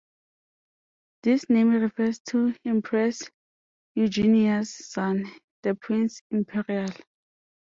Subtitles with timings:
[1.21, 3.21] This name refers to Empress
[3.93, 5.25] Eugenia's son,
[5.61, 6.89] the Prince Imperial.